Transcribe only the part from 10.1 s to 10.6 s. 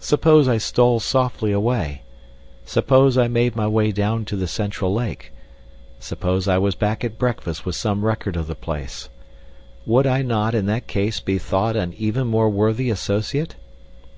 not